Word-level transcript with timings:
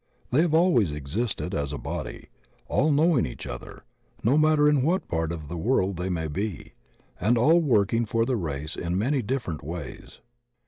They 0.31 0.41
have 0.41 0.55
always 0.55 0.91
existed 0.91 1.53
as 1.53 1.71
a 1.71 1.77
body, 1.77 2.29
all 2.67 2.91
knowing 2.91 3.27
each 3.27 3.45
other, 3.45 3.83
no 4.23 4.35
matter 4.35 4.67
in 4.67 4.81
what 4.81 5.07
part 5.07 5.31
of 5.31 5.47
the 5.47 5.57
world 5.59 5.97
they 5.97 6.09
may 6.09 6.27
be, 6.27 6.73
and 7.19 7.37
all 7.37 7.59
working 7.59 8.07
for 8.07 8.25
the 8.25 8.35
race 8.35 8.75
in 8.75 8.97
many 8.97 9.21
different 9.21 9.63
ways. 9.63 10.19